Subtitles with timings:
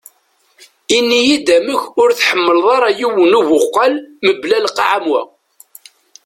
[0.97, 3.93] Ini-yi-d amek ur tḥemleḍ ara yiwen ubuqal
[4.25, 5.21] mebla lqaɛ am wa.